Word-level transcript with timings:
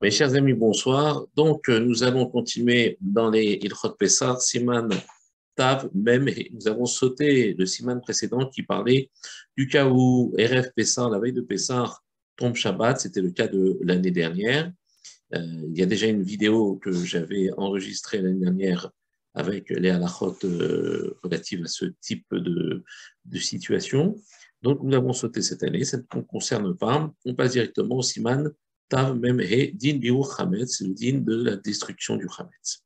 Mes 0.00 0.12
chers 0.12 0.36
amis, 0.36 0.52
bonsoir. 0.52 1.26
Donc, 1.34 1.68
euh, 1.68 1.80
nous 1.80 2.04
allons 2.04 2.26
continuer 2.26 2.96
dans 3.00 3.30
les 3.30 3.58
Ilchot 3.62 3.96
Pessar, 3.98 4.40
Siman 4.40 4.88
Tav, 5.56 5.90
même, 5.92 6.30
nous 6.52 6.68
avons 6.68 6.86
sauté 6.86 7.52
le 7.54 7.66
Siman 7.66 8.00
précédent 8.00 8.48
qui 8.48 8.62
parlait 8.62 9.10
du 9.56 9.66
cas 9.66 9.88
où 9.88 10.32
RF 10.38 10.68
Pessar, 10.76 11.10
la 11.10 11.18
veille 11.18 11.32
de 11.32 11.40
Pessar, 11.40 12.04
tombe 12.36 12.54
Shabbat, 12.54 13.00
c'était 13.00 13.20
le 13.20 13.32
cas 13.32 13.48
de 13.48 13.76
l'année 13.82 14.12
dernière. 14.12 14.70
Euh, 15.34 15.66
il 15.68 15.76
y 15.76 15.82
a 15.82 15.86
déjà 15.86 16.06
une 16.06 16.22
vidéo 16.22 16.76
que 16.76 16.92
j'avais 16.92 17.50
enregistrée 17.56 18.22
l'année 18.22 18.38
dernière 18.38 18.92
avec 19.34 19.68
les 19.68 19.90
halachot 19.90 20.38
euh, 20.44 21.18
relatives 21.24 21.64
à 21.64 21.66
ce 21.66 21.86
type 22.00 22.24
de, 22.30 22.84
de 23.24 23.38
situation. 23.38 24.14
Donc, 24.62 24.80
nous 24.84 24.94
avons 24.94 25.12
sauté 25.12 25.42
cette 25.42 25.64
année, 25.64 25.82
ça 25.82 25.96
ne 25.96 26.22
concerne 26.22 26.76
pas. 26.76 27.12
On 27.24 27.34
passe 27.34 27.50
directement 27.54 27.96
au 27.96 28.02
Siman 28.02 28.52
Tav 28.88 29.18
Din 29.20 30.00
le 30.00 30.94
din 30.94 31.18
de 31.24 31.42
la 31.44 31.56
destruction 31.56 32.16
du 32.16 32.26
Chametz. 32.28 32.84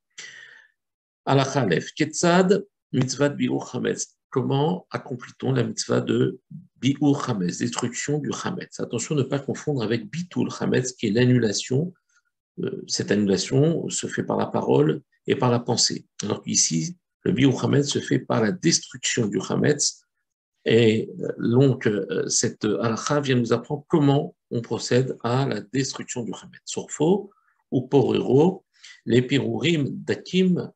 Alachalef, 1.24 1.92
Ketzad 1.94 2.64
Mitzvah 2.92 3.28
Biur 3.28 3.70
Chametz. 3.70 4.16
Comment 4.30 4.86
accomplit-on 4.90 5.52
la 5.52 5.62
mitzvah 5.62 6.00
de 6.00 6.40
Biur 6.80 7.24
Chametz, 7.24 7.58
destruction 7.58 8.18
du 8.18 8.32
Chametz? 8.32 8.80
Attention 8.80 9.14
ne 9.14 9.22
pas 9.22 9.38
confondre 9.38 9.82
avec 9.82 10.10
Bitul 10.10 10.50
Chametz, 10.50 10.92
qui 10.92 11.06
est 11.06 11.10
l'annulation. 11.10 11.92
Euh, 12.60 12.82
cette 12.88 13.10
annulation 13.10 13.88
se 13.88 14.06
fait 14.06 14.24
par 14.24 14.36
la 14.36 14.46
parole 14.46 15.02
et 15.26 15.36
par 15.36 15.50
la 15.50 15.60
pensée. 15.60 16.06
Alors 16.22 16.42
qu'ici, 16.42 16.96
le 17.24 17.32
Biur 17.32 17.60
Chametz 17.60 17.88
se 17.88 18.00
fait 18.00 18.18
par 18.18 18.42
la 18.42 18.52
destruction 18.52 19.26
du 19.26 19.40
Chametz 19.40 20.02
et 20.64 21.10
donc, 21.38 21.86
euh, 21.86 22.28
cette 22.28 22.64
halakha 22.64 23.20
vient 23.20 23.36
nous 23.36 23.52
apprendre 23.52 23.84
comment 23.88 24.36
on 24.52 24.60
procède 24.60 25.16
à 25.22 25.46
la 25.46 25.60
destruction 25.60 26.22
du 26.22 26.32
Hamet. 26.32 26.58
Surfo 26.64 27.30
ou 27.70 27.88
porero, 27.88 28.64
les 29.06 29.22
pirurim 29.22 29.88
dakim 29.88 30.70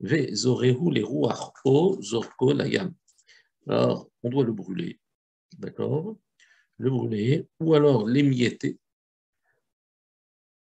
ve 0.00 0.34
zorehu 0.34 0.90
les 0.90 1.02
ruach 1.02 1.52
o 1.64 2.00
zorko 2.00 2.54
layam. 2.54 2.94
Alors, 3.66 4.08
on 4.22 4.30
doit 4.30 4.44
le 4.44 4.52
brûler, 4.52 4.98
d'accord? 5.58 6.16
Le 6.78 6.90
brûler, 6.90 7.46
ou 7.60 7.74
alors 7.74 8.06
l'émietter. 8.06 8.78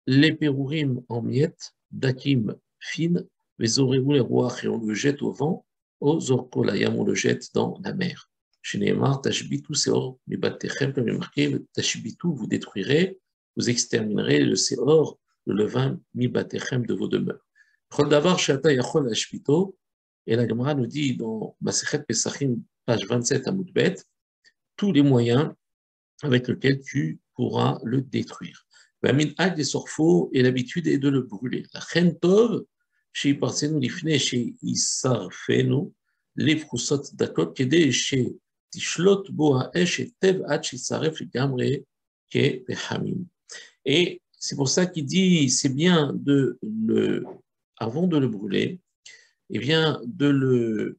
Les 0.06 0.34
pirurim 0.34 1.04
en 1.10 1.22
miettes, 1.24 1.74
dakim 1.90 2.56
fines, 2.80 3.28
ve 3.58 3.66
les 4.14 4.20
ruach, 4.20 4.64
et 4.64 4.68
on 4.68 4.78
le 4.78 4.94
jette 4.94 5.24
au 5.24 5.32
vent, 5.32 5.66
o 6.00 6.20
zorko 6.20 6.64
layam, 6.64 6.96
on 6.96 7.04
le 7.04 7.16
jette 7.16 7.54
dans 7.56 7.80
la 7.84 7.94
mer. 7.94 8.31
Shinemar, 8.62 9.22
Tashbitu 9.22 9.74
Seor, 9.74 10.18
Mibatechem, 10.28 10.94
comme 10.94 11.08
il 11.08 11.14
est 11.14 11.18
marqué, 11.18 11.58
Tashbitu, 11.74 12.28
vous 12.28 12.48
détruirez, 12.48 13.20
vous 13.56 13.70
exterminerez 13.70 14.44
le 14.44 14.56
Seor, 14.56 15.20
le 15.46 15.56
levain, 15.56 16.00
Mibatechem 16.14 16.86
de 16.86 16.94
vos 16.94 17.08
demeures. 17.08 17.46
Yachol 17.92 19.12
et 20.28 20.36
la 20.36 20.48
Gemara 20.48 20.76
nous 20.76 20.86
dit 20.86 21.18
dans 21.18 21.56
Masechet 21.62 22.04
Pesachim, 22.04 22.62
page 22.86 23.06
27 23.08 23.48
à 23.48 23.52
Moudbet, 23.52 23.96
tous 24.76 24.92
les 24.92 25.02
moyens 25.02 25.52
avec 26.22 26.48
lesquels 26.48 26.82
tu 26.82 27.20
pourras 27.34 27.80
le 27.84 28.02
détruire. 28.02 28.66
Et 29.04 30.44
l'habitude 30.44 30.88
est 30.88 31.00
de 31.00 31.10
le 31.10 31.22
brûler. 31.22 31.66
La 31.74 31.82
Chentov, 31.82 32.64
chez 33.12 33.34
Parsenu 33.34 33.80
Lifne, 33.80 34.18
chez 34.20 34.54
Isar 34.62 35.34
Fenu, 35.34 35.92
les 36.36 36.56
Froussot 36.58 37.02
Dakot, 37.14 37.48
Kede, 37.48 37.92
chez 37.92 38.36
et 43.86 44.22
c'est 44.38 44.56
pour 44.56 44.70
ça 44.70 44.86
qu'il 44.86 45.06
dit, 45.06 45.50
c'est 45.50 45.70
bien 45.70 46.14
de 46.14 46.58
le, 46.62 47.26
avant 47.78 48.08
de 48.08 48.18
le 48.18 48.28
brûler, 48.28 48.80
eh 49.50 49.60
bien 49.60 50.02
de 50.06 50.28
le, 50.28 50.98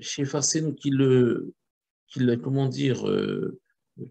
chez 0.00 0.24
nous 0.60 0.74
qu'il 0.74 0.94
le, 0.94 1.54
qu'il, 2.08 2.38
comment 2.42 2.68
dire, 2.68 3.08
euh, 3.08 3.58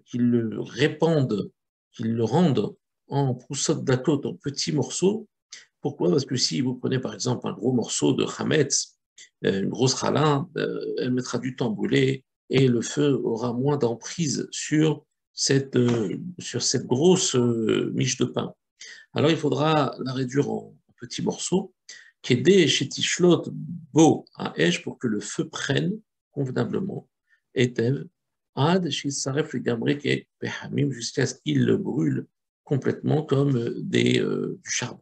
qu'il 0.05 0.29
le 0.29 0.59
répande, 0.59 1.51
qu'il 1.91 2.13
le 2.13 2.23
rende 2.23 2.75
en 3.07 3.33
poussot 3.33 3.75
d'akot, 3.75 4.21
en 4.25 4.33
petits 4.33 4.71
morceaux. 4.71 5.27
Pourquoi? 5.81 6.09
Parce 6.09 6.25
que 6.25 6.35
si 6.35 6.61
vous 6.61 6.75
prenez 6.75 6.99
par 6.99 7.13
exemple 7.13 7.47
un 7.47 7.53
gros 7.53 7.71
morceau 7.71 8.13
de 8.13 8.25
chametz, 8.25 8.97
euh, 9.45 9.61
une 9.61 9.69
grosse 9.69 9.93
ralin, 9.93 10.49
euh, 10.57 10.79
elle 10.97 11.11
mettra 11.11 11.39
du 11.39 11.55
temps 11.55 11.71
à 11.71 11.73
brûler, 11.73 12.23
et 12.49 12.67
le 12.67 12.81
feu 12.81 13.19
aura 13.23 13.53
moins 13.53 13.77
d'emprise 13.77 14.47
sur 14.51 15.05
cette, 15.33 15.75
euh, 15.75 16.17
sur 16.39 16.61
cette 16.61 16.85
grosse 16.85 17.35
euh, 17.35 17.91
miche 17.93 18.17
de 18.17 18.25
pain. 18.25 18.53
Alors 19.13 19.31
il 19.31 19.37
faudra 19.37 19.95
la 20.03 20.13
réduire 20.13 20.49
en, 20.49 20.75
petits 20.99 21.21
morceaux, 21.21 21.73
qu'aider 22.21 22.67
chez 22.67 22.89
Tishlot 22.89 23.45
beau 23.93 24.25
à 24.35 24.53
Esh 24.57 24.83
pour 24.83 24.99
que 24.99 25.07
le 25.07 25.21
feu 25.21 25.47
prenne 25.47 25.97
convenablement, 26.31 27.07
et 27.55 27.73
Ad 28.55 28.89
Saref 28.91 29.53
le 29.53 30.91
jusqu'à 30.91 31.25
ce 31.25 31.35
qu'il 31.35 31.63
le 31.63 31.77
brûle 31.77 32.27
complètement 32.65 33.23
comme 33.23 33.73
des, 33.81 34.19
euh, 34.19 34.59
du 34.61 34.69
charbon. 34.69 35.01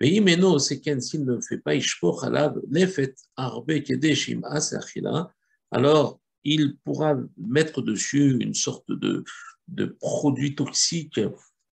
Mais 0.00 0.10
Imeno, 0.10 0.58
c'est 0.58 0.80
s'il 1.00 1.24
ne 1.24 1.40
fait 1.40 1.58
pas 1.58 1.74
Ishpo 1.74 2.22
Halab, 2.22 2.60
Nefet 2.68 3.14
Arbe 3.36 3.80
Kedeshim 3.80 4.44
As 4.44 4.74
alors 5.70 6.20
il 6.44 6.76
pourra 6.78 7.16
mettre 7.36 7.82
dessus 7.82 8.38
une 8.40 8.54
sorte 8.54 8.90
de, 8.90 9.24
de 9.68 9.86
produit 9.86 10.54
toxique 10.54 11.20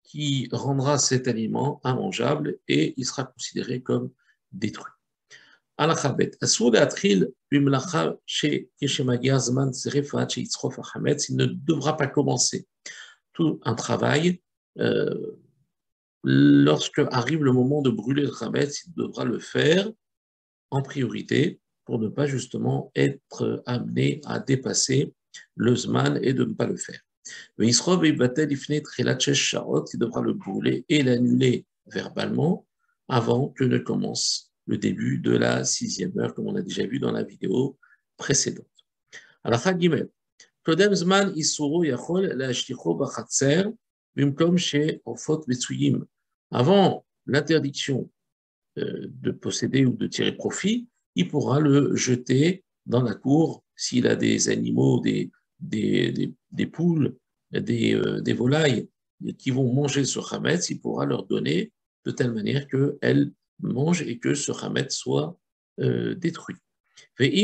qui 0.03 0.49
rendra 0.51 0.97
cet 0.97 1.27
aliment 1.27 1.79
immangeable 1.85 2.57
et 2.67 2.93
il 2.97 3.05
sera 3.05 3.23
considéré 3.23 3.81
comme 3.81 4.11
détruit. 4.51 4.91
Il 11.29 11.37
ne 11.37 11.45
devra 11.45 11.97
pas 11.97 12.07
commencer 12.07 12.67
tout 13.33 13.59
un 13.63 13.73
travail. 13.73 14.41
Euh, 14.79 15.39
lorsque 16.23 16.99
arrive 17.11 17.43
le 17.43 17.51
moment 17.51 17.81
de 17.81 17.89
brûler 17.89 18.23
le 18.23 18.31
Khametz, 18.31 18.83
il 18.85 18.93
devra 18.93 19.25
le 19.25 19.39
faire 19.39 19.89
en 20.69 20.81
priorité 20.81 21.59
pour 21.85 21.99
ne 21.99 22.07
pas 22.07 22.27
justement 22.27 22.91
être 22.95 23.63
amené 23.65 24.21
à 24.25 24.39
dépasser 24.39 25.13
le 25.55 25.75
Zman 25.75 26.19
et 26.21 26.33
de 26.33 26.45
ne 26.45 26.53
pas 26.53 26.67
le 26.67 26.77
faire. 26.77 26.99
Mais 27.57 27.67
il 27.67 27.73
devra 29.99 30.21
le 30.21 30.33
brûler 30.33 30.85
et 30.89 31.03
l'annuler 31.03 31.65
verbalement 31.87 32.65
avant 33.07 33.49
que 33.49 33.63
ne 33.63 33.77
commence 33.77 34.51
le 34.67 34.77
début 34.77 35.17
de 35.17 35.31
la 35.31 35.63
sixième 35.65 36.17
heure, 36.19 36.33
comme 36.33 36.47
on 36.47 36.55
a 36.55 36.61
déjà 36.61 36.85
vu 36.85 36.99
dans 36.99 37.11
la 37.11 37.23
vidéo 37.23 37.77
précédente. 38.17 38.65
Alors, 39.43 39.61
Kodem 40.63 40.93
Zman 40.93 41.33
Isuro 41.35 41.83
Yachol 41.83 42.37
Bachatzer, 42.97 43.63
chez 44.57 45.01
Ofot 45.05 45.43
Metsuyim. 45.47 46.05
Avant 46.51 47.05
l'interdiction 47.25 48.09
euh, 48.77 49.07
de 49.09 49.31
posséder 49.31 49.85
ou 49.85 49.93
de 49.93 50.07
tirer 50.07 50.33
profit, 50.33 50.87
il 51.15 51.27
pourra 51.27 51.59
le 51.59 51.95
jeter 51.95 52.63
dans 52.85 53.01
la 53.01 53.15
cour 53.15 53.63
s'il 53.75 54.07
a 54.07 54.15
des 54.15 54.49
animaux, 54.49 54.99
des, 54.99 55.31
poules, 56.71 57.17
des, 57.51 57.95
euh, 57.95 58.21
des, 58.21 58.33
volailles 58.33 58.89
qui 59.37 59.51
vont 59.51 59.73
manger 59.73 60.05
ce 60.05 60.19
hametz, 60.19 60.69
il 60.69 60.79
pourra 60.79 61.05
leur 61.05 61.25
donner 61.25 61.71
de 62.05 62.11
telle 62.11 62.31
manière 62.31 62.67
qu'elles 62.67 63.31
mangent 63.59 64.03
et 64.03 64.19
que 64.19 64.33
ce 64.35 64.51
hametz 64.51 64.93
soit 64.95 65.37
euh, 65.79 66.15
détruit. 66.15 66.57
Et 67.19 67.39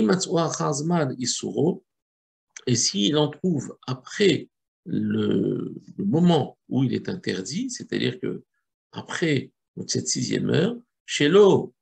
s'il 2.75 3.17
en 3.17 3.27
trouve 3.29 3.77
après 3.87 4.49
le, 4.85 5.73
le, 5.97 6.05
moment 6.05 6.57
où 6.69 6.83
il 6.83 6.93
est 6.93 7.09
interdit, 7.09 7.69
c'est-à-dire 7.69 8.19
que 8.19 8.43
après 8.91 9.51
cette 9.87 10.07
sixième 10.07 10.49
heure, 10.49 10.77
chez 11.05 11.27
l'eau, 11.29 11.73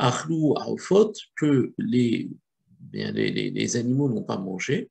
Achlou 0.00 0.54
Aofot, 0.56 1.12
que 1.36 1.72
les, 1.78 2.30
bien, 2.80 3.12
les, 3.12 3.30
les, 3.30 3.76
animaux 3.76 4.08
n'ont 4.08 4.24
pas 4.24 4.38
mangé, 4.38 4.90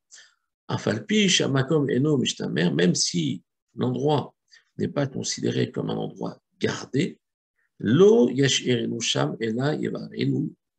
Afalpish, 0.67 1.41
Amakom, 1.41 1.89
Eno, 1.89 2.17
Mishtamer, 2.17 2.71
même 2.71 2.93
si 2.93 3.41
l'endroit 3.75 4.35
n'est 4.77 4.87
pas 4.87 5.07
considéré 5.07 5.71
comme 5.71 5.89
un 5.89 5.97
endroit 5.97 6.39
gardé, 6.59 7.19
Lo 7.79 8.29
Yashirenu 8.29 9.01
Sham 9.01 9.35
Ela 9.39 9.75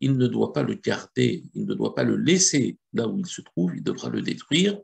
il 0.02 0.16
ne 0.16 0.26
doit 0.26 0.52
pas 0.52 0.62
le 0.62 0.74
garder, 0.74 1.44
il 1.54 1.66
ne 1.66 1.74
doit 1.74 1.94
pas 1.94 2.04
le 2.04 2.16
laisser 2.16 2.78
là 2.92 3.08
où 3.08 3.18
il 3.18 3.26
se 3.26 3.42
trouve, 3.42 3.74
il 3.76 3.82
devra 3.82 4.08
le 4.10 4.22
détruire, 4.22 4.78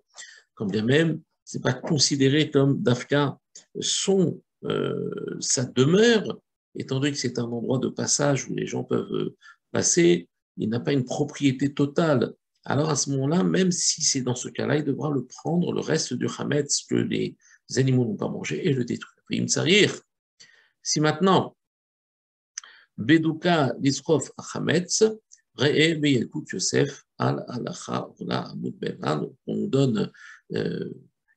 quand 0.54 0.66
bien 0.66 0.84
même 0.84 1.20
ce 1.44 1.56
n'est 1.56 1.62
pas 1.62 1.72
considéré 1.72 2.50
comme 2.50 2.82
Dafka 2.82 3.38
son, 3.80 4.40
euh, 4.64 5.36
sa 5.40 5.64
demeure, 5.64 6.40
étant 6.76 7.00
donné 7.00 7.12
que 7.12 7.18
c'est 7.18 7.38
un 7.38 7.44
endroit 7.44 7.78
de 7.78 7.88
passage 7.88 8.48
où 8.48 8.54
les 8.54 8.66
gens 8.66 8.84
peuvent 8.84 9.12
euh, 9.12 9.36
passer, 9.72 10.28
il 10.56 10.68
n'a 10.68 10.80
pas 10.80 10.92
une 10.92 11.04
propriété 11.04 11.72
totale. 11.72 12.34
Alors 12.64 12.90
à 12.90 12.96
ce 12.96 13.10
moment-là, 13.10 13.42
même 13.44 13.70
si 13.70 14.02
c'est 14.02 14.22
dans 14.22 14.34
ce 14.34 14.48
cas-là, 14.48 14.76
il 14.76 14.84
devra 14.84 15.10
le 15.10 15.24
prendre, 15.24 15.72
le 15.72 15.80
reste 15.80 16.14
du 16.14 16.26
hametz 16.38 16.84
que 16.88 16.96
les 16.96 17.36
animaux 17.76 18.04
n'ont 18.04 18.16
pas 18.16 18.28
mangé, 18.28 18.66
et 18.66 18.72
le 18.72 18.84
détruire. 18.84 19.12
Si 20.82 21.00
maintenant, 21.00 21.56
Beduka 22.96 23.74
Lisrof 23.80 24.30
Achametz, 24.38 25.04
Re'e 25.54 25.98
Beyelkut 25.98 26.44
Yosef 26.52 27.04
al 27.18 27.44
Alacha 27.48 28.08
On 29.46 29.66
donne 29.66 30.12
euh, 30.52 30.90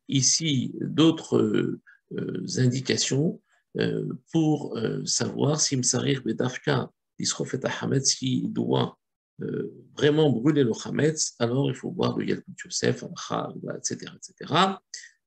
ici 0.08 0.74
d'autres 0.82 1.80
euh, 2.12 2.46
indications 2.58 3.42
pour 4.32 4.78
euh, 4.78 5.06
savoir 5.06 5.62
si 5.62 5.78
Msarir 5.78 6.22
Bedafka 6.24 6.92
Lisrof 7.18 7.54
et 7.54 7.66
Achametz, 7.66 8.16
s'il 8.18 8.52
doit 8.52 8.98
euh, 9.42 9.72
vraiment 9.96 10.30
brûler 10.30 10.64
le 10.64 10.72
Hametz, 10.86 11.36
alors 11.40 11.70
il 11.70 11.76
faut 11.76 11.92
voir 11.92 12.18
le 12.18 12.26
Yelkut 12.26 12.56
Yosef, 12.66 13.04
Alacha, 13.04 13.54
etc., 13.78 14.12
etc. 14.16 14.54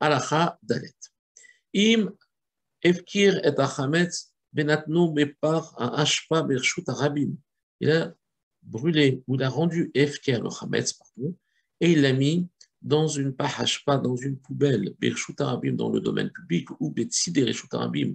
Alacha 0.00 0.58
Dalet. 0.62 0.94
Im 1.74 2.10
Efkir 2.82 3.44
et 3.44 3.58
Achametz 3.58 4.32
Benatnu 4.52 5.12
Bepar 5.12 5.74
Ashpa 5.78 6.42
Bershut 6.42 6.88
Arabim. 6.88 7.36
Il 7.80 7.90
a 7.90 8.14
brûlé, 8.62 9.22
ou 9.26 9.34
il 9.34 9.42
a 9.42 9.48
rendu 9.48 9.90
Efkir 9.94 10.42
le 10.42 10.48
Hametz, 10.60 10.92
pardon, 10.92 11.36
et 11.80 11.92
il 11.92 12.02
l'a 12.02 12.12
mis 12.12 12.48
dans 12.82 13.08
une 13.08 13.34
pahashpa, 13.34 13.98
dans 13.98 14.16
une 14.16 14.38
poubelle, 14.38 14.94
Bershut 14.98 15.40
Arabim 15.40 15.72
dans 15.72 15.90
le 15.90 16.00
domaine 16.00 16.30
public, 16.30 16.68
ou 16.80 16.94
Arabim, 17.72 18.14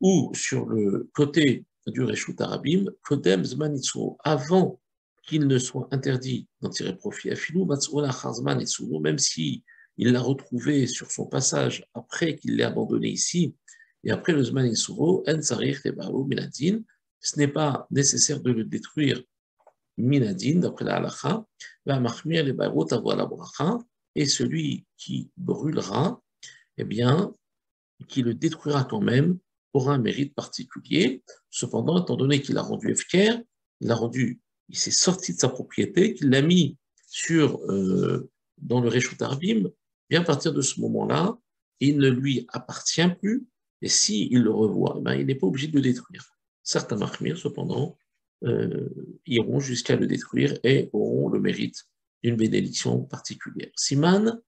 ou 0.00 0.32
sur 0.34 0.66
le 0.66 1.10
côté 1.12 1.64
du 1.86 2.02
Reshut 2.02 2.40
Arabim, 2.40 2.86
Kodem 3.02 3.44
Zmanitsu, 3.44 4.16
avant 4.24 4.80
qu'il 5.26 5.46
ne 5.46 5.58
soit 5.58 5.88
interdit 5.92 6.48
d'en 6.60 6.70
tirer 6.70 6.96
profit, 6.96 7.30
Afilou 7.30 7.64
Matsoula 7.66 8.10
Chazman 8.10 8.60
et 8.60 9.00
même 9.00 9.18
si 9.18 9.64
il 9.96 10.12
l'a 10.12 10.20
retrouvé 10.20 10.86
sur 10.86 11.10
son 11.10 11.26
passage 11.26 11.84
après 11.94 12.36
qu'il 12.36 12.56
l'ait 12.56 12.64
abandonné 12.64 13.08
ici, 13.08 13.54
et 14.02 14.10
après 14.10 14.32
le 14.32 14.42
Zman 14.42 14.66
Isuro, 14.66 15.22
En 15.28 15.42
ce 17.22 17.38
n'est 17.38 17.48
pas 17.48 17.86
nécessaire 17.90 18.40
de 18.40 18.50
le 18.50 18.64
détruire 18.64 19.22
Minadin, 20.02 20.60
d'après 20.60 20.84
la 20.84 20.96
halacha, 20.96 21.44
va 21.86 22.00
les 22.24 22.52
la 22.52 23.26
bracha, 23.26 23.78
et 24.14 24.26
celui 24.26 24.86
qui 24.96 25.30
brûlera, 25.36 26.20
eh 26.76 26.84
bien, 26.84 27.32
qui 28.08 28.22
le 28.22 28.34
détruira 28.34 28.84
quand 28.84 29.00
même, 29.00 29.38
aura 29.72 29.94
un 29.94 29.98
mérite 29.98 30.34
particulier. 30.34 31.22
Cependant, 31.48 32.02
étant 32.02 32.16
donné 32.16 32.42
qu'il 32.42 32.58
a 32.58 32.62
rendu 32.62 32.90
Efker, 32.90 33.38
il 33.80 33.90
a 33.90 33.94
rendu, 33.94 34.40
il 34.68 34.76
s'est 34.76 34.90
sorti 34.90 35.34
de 35.34 35.38
sa 35.38 35.48
propriété, 35.48 36.14
qu'il 36.14 36.30
l'a 36.30 36.42
mis 36.42 36.76
sur, 37.06 37.60
euh, 37.70 38.30
dans 38.58 38.80
le 38.80 38.88
Réchout 38.88 39.22
Arbim, 39.22 39.70
bien 40.08 40.22
à 40.22 40.24
partir 40.24 40.52
de 40.52 40.60
ce 40.60 40.80
moment-là, 40.80 41.38
il 41.80 41.98
ne 41.98 42.08
lui 42.08 42.46
appartient 42.48 43.08
plus, 43.20 43.46
et 43.82 43.88
s'il 43.88 44.32
il 44.32 44.42
le 44.42 44.50
revoit, 44.50 44.96
eh 44.98 45.02
ben, 45.02 45.14
il 45.14 45.26
n'est 45.26 45.34
pas 45.34 45.46
obligé 45.46 45.68
de 45.68 45.76
le 45.76 45.82
détruire. 45.82 46.36
Certains 46.62 46.96
marmires, 46.96 47.38
cependant, 47.38 47.96
iront 49.26 49.60
jusqu'à 49.60 49.96
le 49.96 50.06
détruire 50.06 50.54
et 50.64 50.90
auront 50.92 51.28
le 51.28 51.40
mérite 51.40 51.86
d'une 52.22 52.36
bénédiction 52.36 53.02
particulière. 53.02 53.70
Siman 53.76 54.40